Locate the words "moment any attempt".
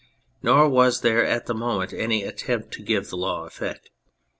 1.53-2.73